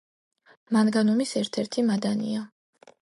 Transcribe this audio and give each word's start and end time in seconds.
მანგანუმის 0.77 1.33
ერთ-ერთი 1.43 1.85
მადანია. 1.91 2.43